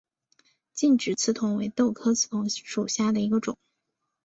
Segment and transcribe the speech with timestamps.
[0.73, 3.55] 劲直刺桐为豆科刺桐属下的一个种。